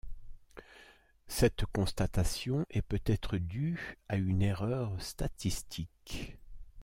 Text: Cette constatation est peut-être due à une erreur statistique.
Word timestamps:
Cette 1.27 1.67
constatation 1.67 2.65
est 2.71 2.81
peut-être 2.81 3.37
due 3.37 3.99
à 4.09 4.15
une 4.15 4.41
erreur 4.41 4.99
statistique. 4.99 6.37